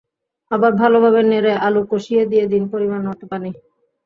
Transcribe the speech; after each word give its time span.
আবারও 0.51 0.79
ভালোভাবে 0.81 1.21
নেড়ে 1.23 1.53
আলু 1.65 1.81
কষিয়ে 1.91 2.23
দিয়ে 2.31 2.45
দিন 2.53 2.63
পরিমাণমতো 2.71 3.25
পানি। 3.31 3.49